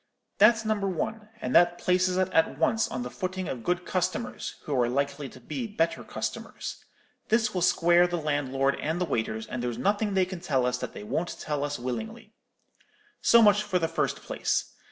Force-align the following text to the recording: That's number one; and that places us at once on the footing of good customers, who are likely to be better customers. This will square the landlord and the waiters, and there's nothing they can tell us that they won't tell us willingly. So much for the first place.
That's 0.39 0.65
number 0.65 0.87
one; 0.87 1.29
and 1.41 1.53
that 1.53 1.77
places 1.77 2.17
us 2.17 2.27
at 2.33 2.57
once 2.57 2.87
on 2.87 3.03
the 3.03 3.11
footing 3.11 3.47
of 3.47 3.63
good 3.63 3.85
customers, 3.85 4.55
who 4.63 4.73
are 4.81 4.89
likely 4.89 5.29
to 5.29 5.39
be 5.39 5.67
better 5.67 6.03
customers. 6.03 6.83
This 7.29 7.53
will 7.53 7.61
square 7.61 8.07
the 8.07 8.17
landlord 8.17 8.75
and 8.79 8.99
the 8.99 9.05
waiters, 9.05 9.45
and 9.45 9.61
there's 9.61 9.77
nothing 9.77 10.15
they 10.15 10.25
can 10.25 10.39
tell 10.39 10.65
us 10.65 10.79
that 10.79 10.93
they 10.93 11.03
won't 11.03 11.39
tell 11.39 11.63
us 11.63 11.77
willingly. 11.77 12.33
So 13.21 13.43
much 13.43 13.61
for 13.61 13.77
the 13.77 13.87
first 13.87 14.23
place. 14.23 14.73